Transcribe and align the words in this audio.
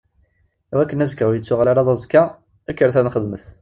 I 0.73 0.77
wakken 0.77 1.03
azekka 1.05 1.23
ur 1.29 1.35
ittuɣal 1.37 1.67
ara 1.71 1.87
d 1.87 1.89
aẓekka, 1.93 2.23
kkret 2.67 2.95
ad 2.99 3.05
nxedmet! 3.07 3.43